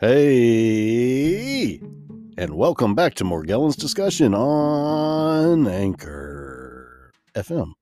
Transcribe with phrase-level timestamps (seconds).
[0.00, 1.80] Hey,
[2.36, 7.72] and welcome back to Morgellons discussion on Anchor FM.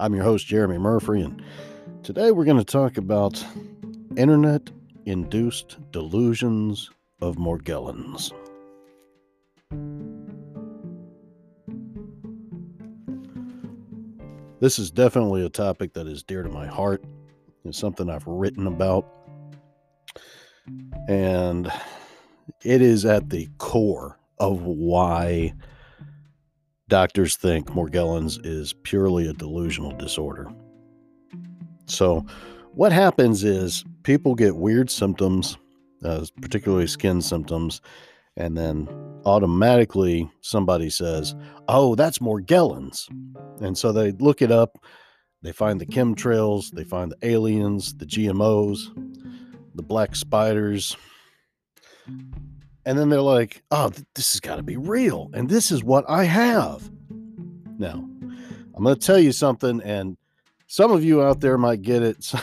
[0.00, 1.40] I'm your host, Jeremy Murphy, and
[2.02, 3.46] today we're going to talk about
[4.16, 4.72] internet
[5.06, 6.90] induced delusions
[7.22, 8.32] of Morgellons.
[14.58, 17.04] This is definitely a topic that is dear to my heart.
[17.64, 19.06] It's something I've written about
[21.08, 21.70] and
[22.64, 25.54] it is at the core of why
[26.88, 30.50] doctors think Morgellons is purely a delusional disorder.
[31.86, 32.26] So,
[32.72, 35.56] what happens is people get weird symptoms,
[36.04, 37.80] uh, particularly skin symptoms,
[38.36, 38.88] and then
[39.24, 41.34] automatically somebody says,
[41.68, 43.08] Oh, that's Morgellons.
[43.60, 44.78] And so they look it up,
[45.42, 48.88] they find the chemtrails, they find the aliens, the GMOs,
[49.74, 50.96] the black spiders.
[52.86, 55.30] And then they're like, oh, th- this has got to be real.
[55.34, 56.90] And this is what I have.
[57.78, 58.08] Now,
[58.74, 60.16] I'm going to tell you something, and
[60.66, 62.32] some of you out there might get it.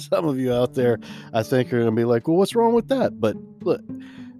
[0.00, 1.00] Some of you out there,
[1.34, 3.20] I think, are going to be like, well, what's wrong with that?
[3.20, 3.80] But look,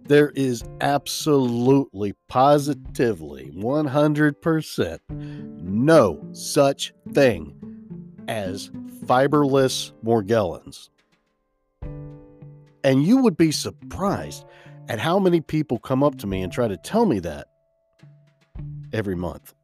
[0.05, 7.55] there is absolutely, positively, 100% no such thing
[8.29, 8.71] as
[9.05, 10.91] fiberless Morgellons.
[12.85, 14.45] And you would be surprised
[14.89, 17.49] at how many people come up to me and try to tell me that
[18.93, 19.55] every month.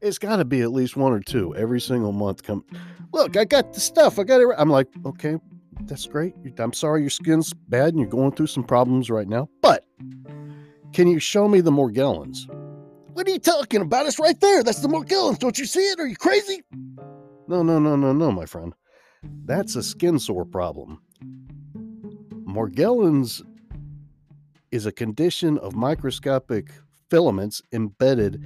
[0.00, 2.42] It's got to be at least one or two every single month.
[2.42, 2.64] Come,
[3.12, 4.18] look, I got the stuff.
[4.18, 4.48] I got it.
[4.56, 5.36] I'm like, okay,
[5.82, 6.34] that's great.
[6.58, 9.84] I'm sorry your skin's bad and you're going through some problems right now, but
[10.92, 12.48] can you show me the Morgellons?
[13.12, 14.06] What are you talking about?
[14.06, 14.62] It's right there.
[14.62, 15.38] That's the Morgellons.
[15.38, 16.00] Don't you see it?
[16.00, 16.62] Are you crazy?
[17.46, 18.74] No, no, no, no, no, my friend.
[19.44, 21.00] That's a skin sore problem.
[22.44, 23.42] Morgellons
[24.70, 26.70] is a condition of microscopic
[27.10, 28.42] filaments embedded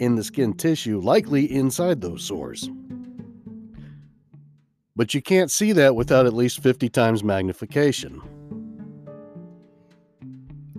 [0.00, 2.68] in the skin tissue, likely inside those sores.
[4.96, 8.20] But you can't see that without at least 50 times magnification.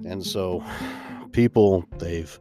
[0.06, 0.64] And so
[1.32, 2.38] people, they've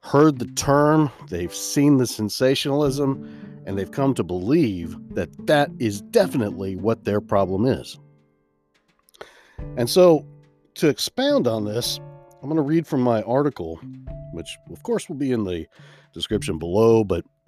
[0.00, 6.00] heard the term, they've seen the sensationalism, and they've come to believe that that is
[6.02, 7.98] definitely what their problem is.
[9.76, 10.26] And so,
[10.74, 12.00] to expound on this,
[12.42, 13.80] I'm going to read from my article,
[14.32, 15.66] which of course will be in the
[16.12, 17.24] description below, but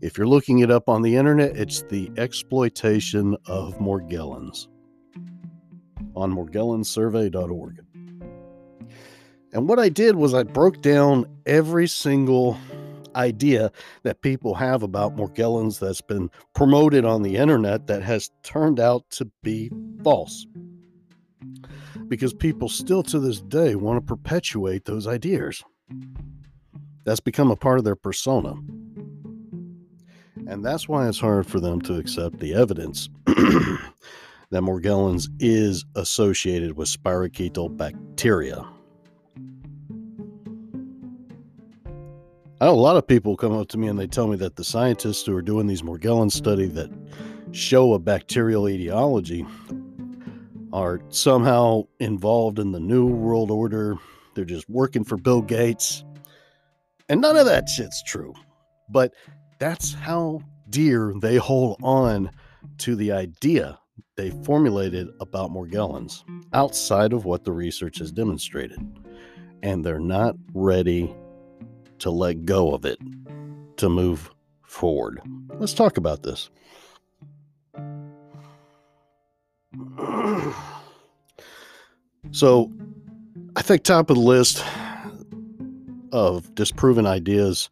[0.00, 4.68] if you're looking it up on the internet, it's the exploitation of Morgellons
[6.14, 7.80] on morgellonssurvey.org.
[9.52, 12.56] And what I did was I broke down every single
[13.16, 13.70] idea
[14.02, 19.08] that people have about Morgellons that's been promoted on the internet that has turned out
[19.10, 19.70] to be
[20.02, 20.46] false.
[22.08, 25.62] Because people still to this day want to perpetuate those ideas.
[27.04, 28.54] That's become a part of their persona.
[30.46, 36.76] And that's why it's hard for them to accept the evidence that Morgellons is associated
[36.76, 38.71] with spirochetal bacteria.
[42.62, 44.54] I know a lot of people come up to me and they tell me that
[44.54, 46.92] the scientists who are doing these Morgellons study that
[47.50, 49.44] show a bacterial etiology
[50.72, 53.96] are somehow involved in the new world order.
[54.36, 56.04] They're just working for Bill Gates.
[57.08, 58.32] And none of that shit's true.
[58.88, 59.12] But
[59.58, 62.30] that's how dear they hold on
[62.78, 63.76] to the idea
[64.16, 66.22] they formulated about Morgellons
[66.52, 68.78] outside of what the research has demonstrated.
[69.64, 71.12] And they're not ready
[72.02, 72.98] to let go of it
[73.78, 74.30] to move
[74.62, 75.20] forward.
[75.58, 76.50] Let's talk about this.
[82.30, 82.72] So,
[83.56, 84.64] I think top of the list
[86.12, 87.68] of disproven ideas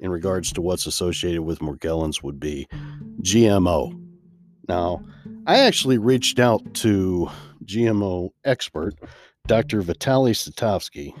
[0.00, 2.66] in regards to what's associated with Morgellons would be
[3.20, 4.00] GMO.
[4.68, 5.02] Now,
[5.46, 7.28] I actually reached out to
[7.64, 8.94] GMO expert
[9.46, 9.82] Dr.
[9.82, 11.12] Vitaly Citovsky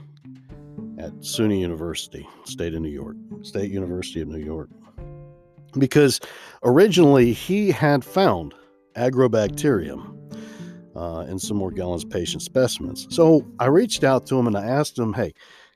[0.98, 4.68] at SUNY University, State of New York, State University of New York.
[5.78, 6.20] Because
[6.62, 8.54] originally he had found
[8.96, 10.14] agrobacterium
[10.94, 13.06] uh, in some Morgellons patient specimens.
[13.10, 15.34] So I reached out to him and I asked him, hey,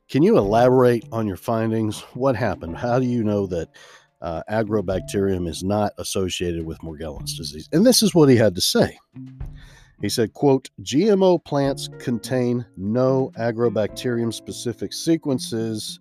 [0.09, 2.01] can you elaborate on your findings?
[2.15, 2.77] What happened?
[2.77, 3.69] How do you know that
[4.23, 7.69] uh, agrobacterium is not associated with Morgellons disease?
[7.73, 8.99] And this is what he had to say.
[10.01, 15.99] He said, quote, GMO plants contain no agrobacterium specific sequences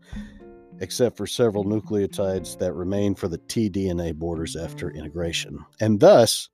[0.79, 6.49] except for several nucleotides that remain for the tDNA borders after integration, and thus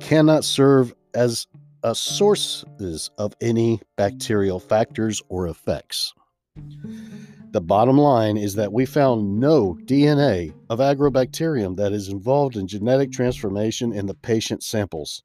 [0.00, 1.46] cannot serve as
[1.82, 6.14] a sources of any bacterial factors or effects.
[7.50, 12.66] The bottom line is that we found no DNA of agrobacterium that is involved in
[12.66, 15.22] genetic transformation in the patient samples.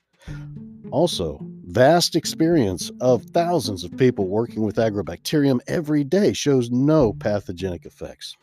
[0.92, 1.40] Also,
[1.70, 8.36] vast experience of thousands of people working with agrobacterium every day shows no pathogenic effects.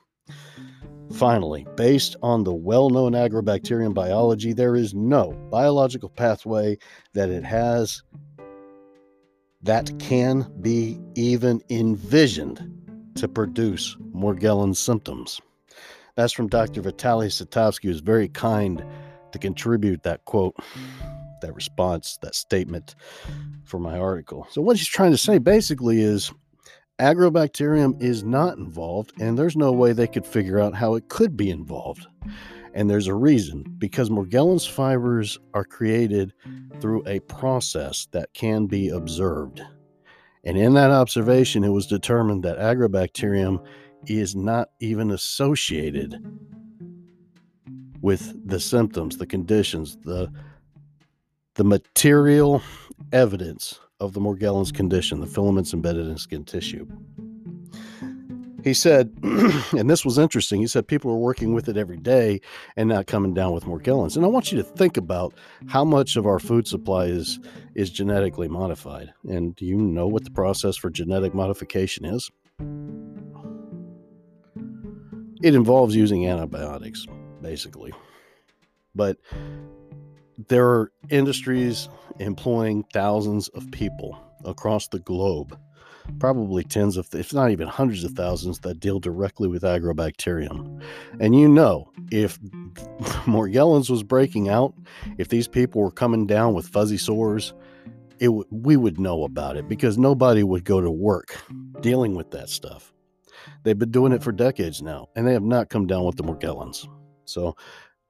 [1.13, 6.79] Finally, based on the well known agrobacterium biology, there is no biological pathway
[7.15, 8.03] that it has
[9.63, 12.61] that can be even envisioned
[13.17, 15.41] to produce Morgellons symptoms.
[16.15, 16.83] That's from Dr.
[16.83, 18.85] Vitaly Citovsky, who's very kind
[19.33, 20.55] to contribute that quote,
[21.41, 22.95] that response, that statement
[23.65, 24.47] for my article.
[24.51, 26.33] So, what he's trying to say basically is
[26.99, 31.37] agrobacterium is not involved, and there's no way they could figure out how it could
[31.37, 32.07] be involved.
[32.75, 36.35] And there's a reason because Morgellons fibers are created
[36.81, 39.63] through a process that can be observed.
[40.45, 43.65] And in that observation, it was determined that agrobacterium
[44.07, 46.23] is not even associated
[48.01, 50.31] with the symptoms, the conditions, the
[51.57, 52.63] the material
[53.13, 56.87] evidence of the Morgellons condition, the filaments embedded in skin tissue.
[58.63, 62.41] He said, and this was interesting, he said people are working with it every day
[62.77, 64.17] and not coming down with Morgellons.
[64.17, 65.33] And I want you to think about
[65.67, 67.39] how much of our food supply is,
[67.75, 69.15] is genetically modified.
[69.27, 72.31] And do you know what the process for genetic modification is?
[75.43, 77.07] It involves using antibiotics,
[77.41, 77.95] basically.
[78.95, 79.19] But
[80.49, 81.89] there are industries
[82.19, 85.59] employing thousands of people across the globe,
[86.19, 90.83] probably tens of, if not even hundreds of thousands, that deal directly with agrobacterium.
[91.21, 92.39] And you know, if
[93.27, 94.75] Morgellons was breaking out,
[95.19, 97.55] if these people were coming down with fuzzy sores,
[98.19, 101.37] it w- we would know about it because nobody would go to work
[101.81, 102.93] dealing with that stuff.
[103.63, 106.23] They've been doing it for decades now, and they have not come down with the
[106.23, 106.89] Morgellons.
[107.25, 107.57] So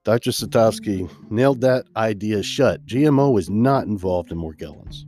[0.06, 0.31] Dr.
[0.31, 2.87] Citovsky nailed that idea shut.
[2.87, 5.05] GMO is not involved in Morgellons.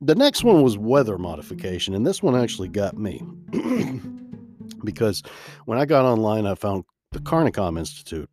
[0.00, 3.24] The next one was weather modification, and this one actually got me.
[4.84, 5.24] because
[5.64, 8.30] when I got online, I found the Carnicom Institute,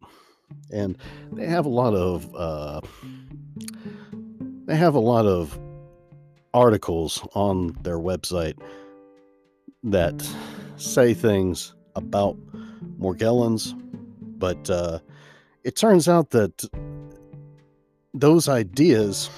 [0.71, 0.99] and
[1.31, 2.81] they have a lot of uh,
[4.67, 5.59] they have a lot of
[6.53, 8.61] articles on their website
[9.81, 10.23] that
[10.75, 12.37] say things about
[12.99, 13.73] Morgellons,
[14.37, 14.99] but uh,
[15.63, 16.67] it turns out that
[18.13, 19.29] those ideas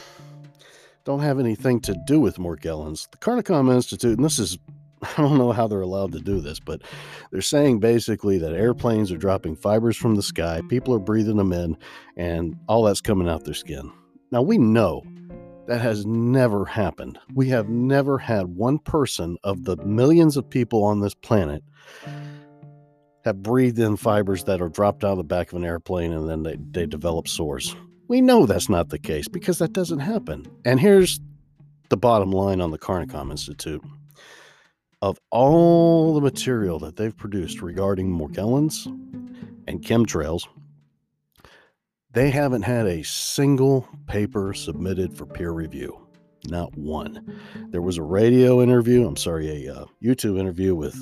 [1.04, 3.10] don't have anything to do with Morgellons.
[3.12, 4.58] The Carnicom Institute, and this is,
[5.02, 6.82] I don't know how they're allowed to do this, but
[7.32, 11.54] they're saying basically that airplanes are dropping fibers from the sky, people are breathing them
[11.54, 11.78] in,
[12.16, 13.92] and all that's coming out their skin.
[14.32, 15.04] Now, we know
[15.68, 17.20] that has never happened.
[17.34, 21.64] We have never had one person of the millions of people on this planet
[23.26, 26.30] have breathed in fibers that are dropped out of the back of an airplane and
[26.30, 27.76] then they, they develop sores.
[28.08, 30.48] We know that's not the case because that doesn't happen.
[30.66, 31.20] And here's
[31.90, 33.84] the bottom line on the Carnicom Institute.
[35.02, 38.86] Of all the material that they've produced regarding Morgellons
[39.68, 40.48] and chemtrails,
[42.12, 46.06] they haven't had a single paper submitted for peer review.
[46.48, 47.40] Not one.
[47.70, 50.98] There was a radio interview, I'm sorry, a uh, YouTube interview with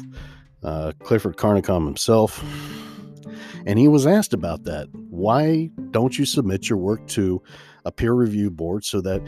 [0.68, 2.44] uh, Clifford Carnicom himself.
[3.66, 4.90] And he was asked about that.
[4.94, 7.42] Why don't you submit your work to
[7.86, 9.22] a peer review board so that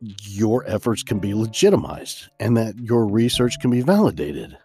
[0.00, 4.56] your efforts can be legitimized and that your research can be validated?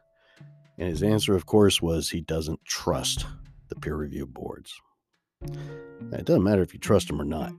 [0.78, 3.26] And his answer, of course, was he doesn't trust
[3.70, 4.80] the peer review boards.
[5.42, 7.52] It doesn't matter if you trust them or not.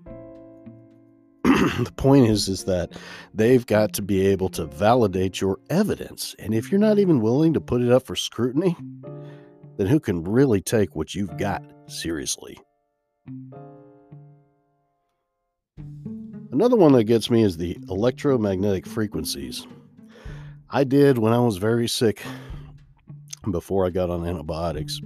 [1.84, 2.92] the point is is that
[3.32, 6.34] they've got to be able to validate your evidence.
[6.38, 8.76] And if you're not even willing to put it up for scrutiny
[9.76, 12.58] then who can really take what you've got seriously?
[16.52, 19.66] Another one that gets me is the electromagnetic frequencies.
[20.70, 22.22] I did when i was very sick
[23.50, 25.00] before i got on antibiotics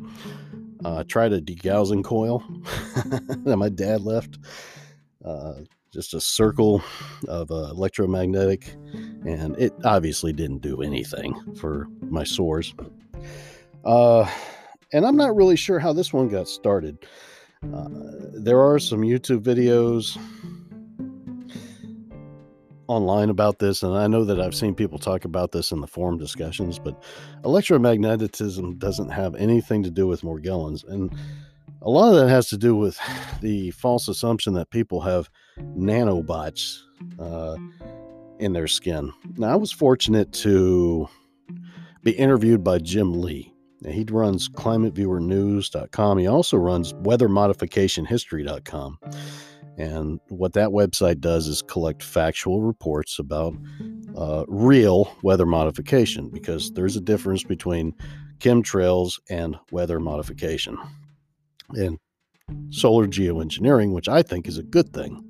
[0.84, 2.42] uh, tried a degaussing coil
[3.44, 4.38] that my dad left.
[5.24, 5.54] Uh,
[5.98, 6.80] just a circle
[7.26, 8.76] of uh, electromagnetic,
[9.26, 12.72] and it obviously didn't do anything for my sores.
[13.84, 14.24] Uh,
[14.92, 17.04] and I'm not really sure how this one got started.
[17.74, 17.88] Uh,
[18.32, 20.16] there are some YouTube videos
[22.86, 25.88] online about this, and I know that I've seen people talk about this in the
[25.88, 27.02] forum discussions, but
[27.42, 30.88] electromagnetism doesn't have anything to do with Morgellons.
[30.88, 31.12] And
[31.82, 32.98] a lot of that has to do with
[33.40, 36.80] the false assumption that people have nanobots
[37.18, 37.56] uh,
[38.38, 39.12] in their skin.
[39.36, 41.08] Now, I was fortunate to
[42.02, 43.52] be interviewed by Jim Lee.
[43.86, 46.18] He runs climateviewernews.com.
[46.18, 48.98] He also runs weathermodificationhistory.com.
[49.76, 53.54] And what that website does is collect factual reports about
[54.16, 57.94] uh, real weather modification because there's a difference between
[58.40, 60.76] chemtrails and weather modification.
[61.70, 61.98] And
[62.70, 65.24] solar geoengineering, which I think is a good thing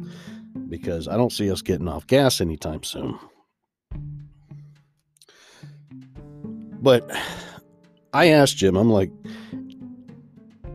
[0.68, 3.18] because I don't see us getting off gas anytime soon.
[6.80, 7.10] But
[8.12, 9.10] I asked Jim, I'm like,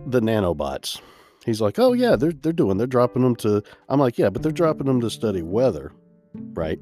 [0.06, 1.00] the nanobots.
[1.46, 3.64] He's like, oh yeah, they're they're doing, they're dropping them to.
[3.90, 5.92] I'm like, yeah, but they're dropping them to study weather,
[6.54, 6.80] right?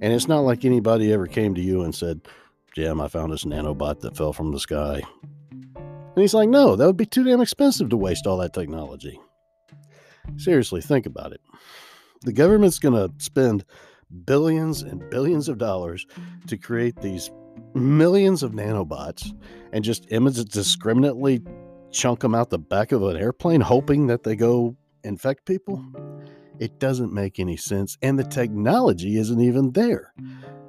[0.00, 2.22] And it's not like anybody ever came to you and said,
[2.74, 5.02] Jim, I found this nanobot that fell from the sky.
[6.14, 9.20] And he's like, no, that would be too damn expensive to waste all that technology.
[10.36, 11.40] Seriously, think about it.
[12.22, 13.64] The government's going to spend
[14.24, 16.06] billions and billions of dollars
[16.46, 17.30] to create these
[17.74, 19.36] millions of nanobots
[19.72, 21.42] and just indiscriminately
[21.90, 25.84] chunk them out the back of an airplane, hoping that they go infect people.
[26.58, 27.98] It doesn't make any sense.
[28.02, 30.12] And the technology isn't even there.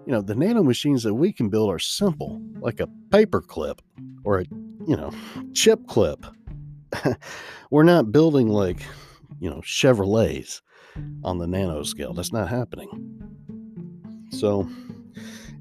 [0.06, 3.82] You know, the nano machines that we can build are simple, like a paper clip
[4.24, 4.46] or a,
[4.88, 5.12] you know,
[5.54, 6.26] chip clip.
[7.72, 8.80] We're not building like,
[9.40, 10.62] you know, Chevrolets
[11.24, 12.14] on the nano scale.
[12.14, 12.90] That's not happening.
[14.32, 14.70] So,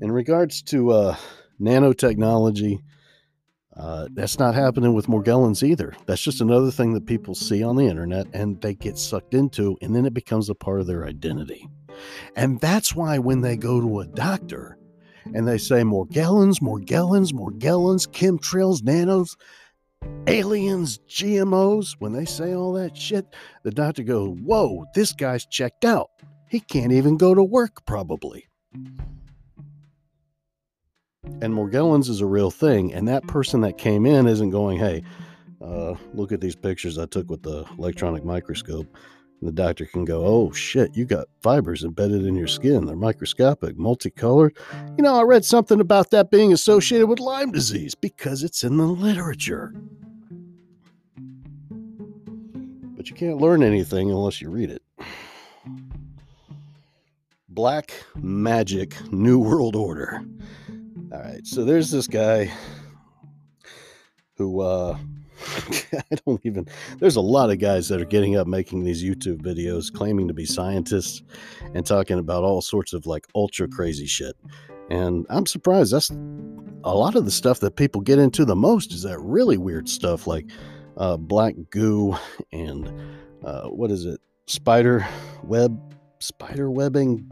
[0.01, 1.17] in regards to uh,
[1.61, 2.81] nanotechnology,
[3.77, 5.95] uh, that's not happening with Morgellons either.
[6.07, 9.77] That's just another thing that people see on the internet and they get sucked into,
[9.83, 11.69] and then it becomes a part of their identity.
[12.37, 14.79] And that's why when they go to a doctor
[15.33, 19.37] and they say more gallons, more gallons, more gallons, chemtrails, nanos,
[20.27, 23.27] aliens, GMOs, when they say all that shit,
[23.63, 26.11] the doctor goes, Whoa, this guy's checked out.
[26.49, 28.47] He can't even go to work, probably.
[31.25, 32.93] And Morgellons is a real thing.
[32.93, 35.03] And that person that came in isn't going, Hey,
[35.61, 38.87] uh, look at these pictures I took with the electronic microscope.
[39.41, 42.87] And the doctor can go, Oh shit, you got fibers embedded in your skin.
[42.87, 44.57] They're microscopic, multicolored.
[44.97, 48.77] You know, I read something about that being associated with Lyme disease because it's in
[48.77, 49.75] the literature.
[52.97, 54.83] But you can't learn anything unless you read it.
[57.49, 60.25] Black Magic New World Order.
[61.13, 62.51] All right, so there's this guy
[64.37, 64.99] who uh
[65.93, 66.67] I don't even
[66.99, 70.35] there's a lot of guys that are getting up making these YouTube videos claiming to
[70.35, 71.23] be scientists
[71.75, 74.37] and talking about all sorts of like ultra crazy shit.
[74.91, 78.93] And I'm surprised that's a lot of the stuff that people get into the most
[78.93, 80.47] is that really weird stuff like
[80.97, 82.17] uh, black goo
[82.53, 82.93] and
[83.45, 84.21] uh, what is it?
[84.47, 85.07] Spider
[85.43, 85.79] web
[86.19, 87.31] spider webbing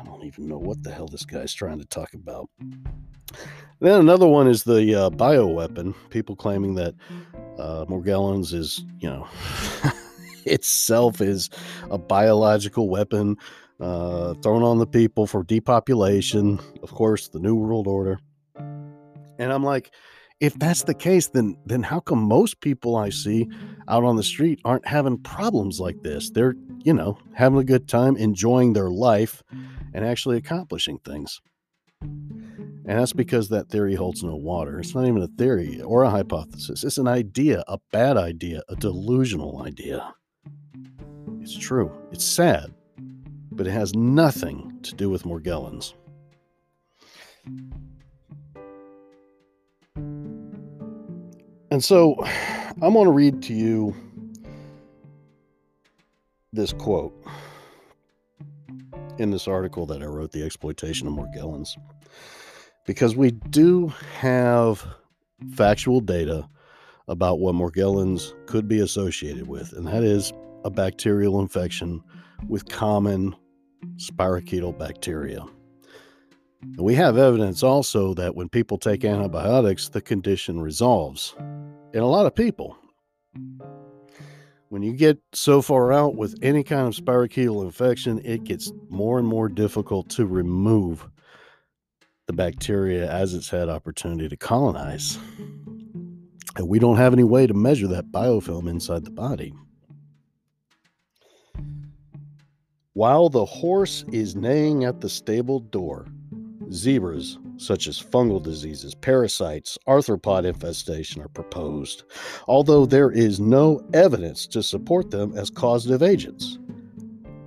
[0.00, 2.48] I don't even know what the hell this guy's trying to talk about.
[3.80, 5.94] Then another one is the uh, bioweapon.
[6.08, 6.94] People claiming that
[7.58, 9.28] uh, Morgellons is, you know,
[10.46, 11.50] itself is
[11.90, 13.36] a biological weapon
[13.78, 16.58] uh, thrown on the people for depopulation.
[16.82, 18.18] Of course, the New World Order.
[18.56, 19.90] And I'm like,
[20.40, 23.46] if that's the case, then then how come most people I see
[23.88, 26.30] out on the street aren't having problems like this?
[26.30, 29.42] They're, you know, having a good time, enjoying their life,
[29.92, 31.40] and actually accomplishing things.
[32.02, 34.80] And that's because that theory holds no water.
[34.80, 36.82] It's not even a theory or a hypothesis.
[36.82, 40.14] It's an idea, a bad idea, a delusional idea.
[41.40, 41.92] It's true.
[42.10, 42.74] It's sad,
[43.52, 45.94] but it has nothing to do with Morgellons.
[51.70, 52.16] And so
[52.82, 53.94] I'm going to read to you
[56.52, 57.14] this quote
[59.18, 61.68] in this article that I wrote, The Exploitation of Morgellons,
[62.86, 64.84] because we do have
[65.54, 66.48] factual data
[67.06, 70.32] about what Morgellons could be associated with, and that is
[70.64, 72.02] a bacterial infection
[72.48, 73.36] with common
[73.96, 75.44] spirochetal bacteria.
[76.76, 81.34] We have evidence also that when people take antibiotics, the condition resolves
[81.92, 82.76] in a lot of people.
[84.68, 89.18] When you get so far out with any kind of spirochetal infection, it gets more
[89.18, 91.08] and more difficult to remove
[92.26, 95.18] the bacteria as it's had opportunity to colonize.
[96.56, 99.52] And we don't have any way to measure that biofilm inside the body.
[102.92, 106.06] While the horse is neighing at the stable door,
[106.72, 112.04] zebras such as fungal diseases, parasites, arthropod infestation are proposed,
[112.48, 116.58] although there is no evidence to support them as causative agents.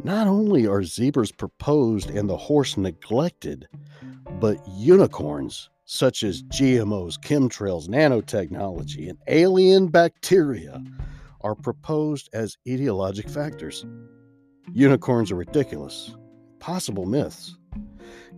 [0.04, 3.68] Not only are zebras proposed and the horse neglected,
[4.40, 10.82] but unicorns such as GMOs, chemtrails, nanotechnology, and alien bacteria
[11.42, 13.86] are proposed as etiologic factors.
[14.72, 16.16] Unicorns are ridiculous,
[16.60, 17.58] possible myths.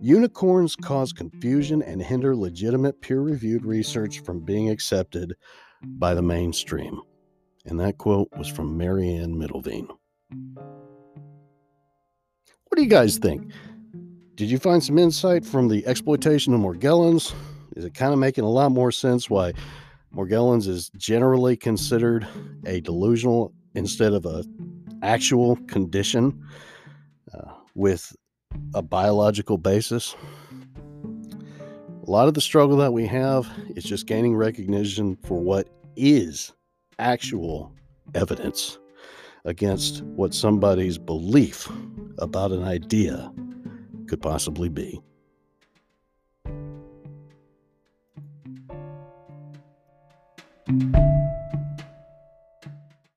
[0.00, 5.34] Unicorns cause confusion and hinder legitimate peer reviewed research from being accepted
[5.82, 7.00] by the mainstream.
[7.64, 9.88] And that quote was from Marianne Middelveen.
[12.68, 13.50] What do you guys think?
[14.34, 17.32] Did you find some insight from the exploitation of Morgellons?
[17.74, 19.52] Is it kind of making a lot more sense why
[20.14, 22.26] Morgellons is generally considered
[22.66, 24.44] a delusional instead of a
[25.02, 26.42] actual condition
[27.34, 28.14] uh, with
[28.74, 30.14] a biological basis?
[32.06, 36.52] A lot of the struggle that we have is just gaining recognition for what is
[36.98, 37.72] actual
[38.14, 38.78] evidence
[39.44, 41.70] against what somebody's belief
[42.18, 43.32] about an idea
[44.06, 45.00] could possibly be.